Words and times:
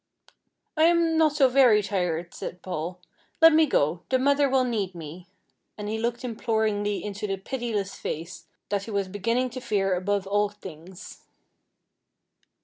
"I 0.75 0.85
am 0.85 1.15
not 1.15 1.33
so 1.35 1.47
very 1.47 1.83
tired," 1.83 2.33
said 2.33 2.63
Paul; 2.63 2.99
"let 3.39 3.53
me 3.53 3.67
go 3.67 4.01
the 4.09 4.17
mother 4.17 4.49
will 4.49 4.63
need 4.63 4.95
me;" 4.95 5.27
and 5.77 5.87
he 5.87 5.99
looked 5.99 6.23
imploringly 6.25 7.03
into 7.05 7.27
the 7.27 7.37
pitiless 7.37 7.93
face 7.93 8.47
that 8.69 8.85
he 8.85 8.89
was 8.89 9.07
beginning 9.07 9.51
to 9.51 9.61
fear 9.61 9.93
above 9.93 10.25
all 10.25 10.49
things. 10.49 11.21